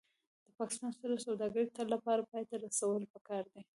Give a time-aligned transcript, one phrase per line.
[0.45, 3.61] د پاکستان سره سوداګري د تل لپاره پای ته رسول پکار دي